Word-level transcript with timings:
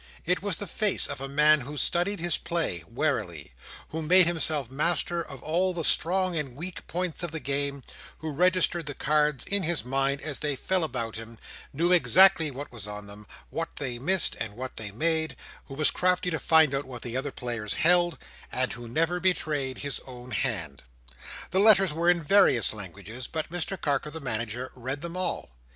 It 0.25 0.41
was 0.41 0.55
the 0.57 0.65
face 0.65 1.05
of 1.05 1.21
a 1.21 1.27
man 1.27 1.61
who 1.61 1.77
studied 1.77 2.19
his 2.19 2.35
play, 2.35 2.83
warily: 2.87 3.53
who 3.89 4.01
made 4.01 4.25
himself 4.25 4.71
master 4.71 5.21
of 5.21 5.43
all 5.43 5.75
the 5.75 5.83
strong 5.83 6.35
and 6.35 6.55
weak 6.55 6.87
points 6.87 7.21
of 7.21 7.29
the 7.29 7.39
game: 7.39 7.83
who 8.17 8.31
registered 8.31 8.87
the 8.87 8.95
cards 8.95 9.43
in 9.43 9.61
his 9.61 9.85
mind 9.85 10.19
as 10.21 10.39
they 10.39 10.55
fell 10.55 10.83
about 10.83 11.17
him, 11.17 11.37
knew 11.71 11.91
exactly 11.91 12.49
what 12.49 12.71
was 12.71 12.87
on 12.87 13.05
them, 13.05 13.27
what 13.51 13.75
they 13.75 13.99
missed, 13.99 14.35
and 14.39 14.55
what 14.55 14.77
they 14.77 14.89
made: 14.89 15.35
who 15.65 15.75
was 15.75 15.91
crafty 15.91 16.31
to 16.31 16.39
find 16.39 16.73
out 16.73 16.85
what 16.85 17.03
the 17.03 17.15
other 17.15 17.31
players 17.31 17.75
held, 17.75 18.17
and 18.51 18.73
who 18.73 18.87
never 18.87 19.19
betrayed 19.19 19.77
his 19.77 19.99
own 20.07 20.31
hand. 20.31 20.81
The 21.51 21.59
letters 21.59 21.93
were 21.93 22.09
in 22.09 22.23
various 22.23 22.73
languages, 22.73 23.27
but 23.27 23.51
Mr 23.51 23.79
Carker 23.79 24.09
the 24.09 24.19
Manager 24.19 24.71
read 24.73 25.01
them 25.03 25.15
all. 25.15 25.51